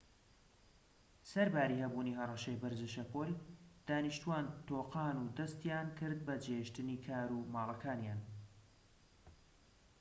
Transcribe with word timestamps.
سەرباری 1.31 1.81
هەبوونی 1.83 2.17
هەڕەشەی 2.19 2.59
بەرزە 2.61 2.87
شەپۆل 2.95 3.31
دانیشتوان 3.87 4.45
تۆقان 4.67 5.15
و 5.19 5.31
دەستیان 5.37 5.87
کرد 5.97 6.19
بە 6.27 6.35
جێهێشتنی 6.43 7.01
کار 7.05 7.29
و 7.33 7.47
ماڵەکانیان 7.53 8.21